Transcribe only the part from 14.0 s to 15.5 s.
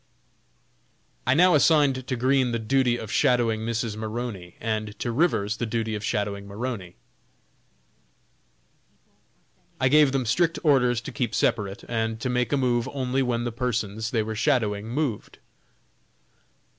they were shadowing moved.